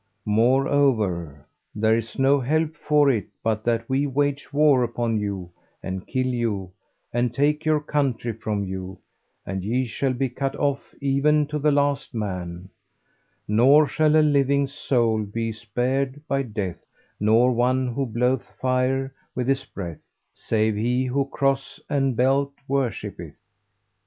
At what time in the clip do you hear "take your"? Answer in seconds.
7.35-7.79